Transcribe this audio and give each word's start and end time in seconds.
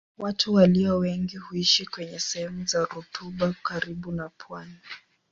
Watu 0.17 0.53
walio 0.53 0.97
wengi 0.97 1.37
huishi 1.37 1.85
kwenye 1.85 2.19
sehemu 2.19 2.65
za 2.65 2.85
rutuba 2.85 3.53
karibu 3.63 4.11
na 4.11 4.29
pwani. 4.29 4.77